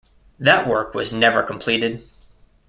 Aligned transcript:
That 0.39 0.67
work 0.67 0.95
was 0.95 1.13
never 1.13 1.43
completed. 1.43 2.01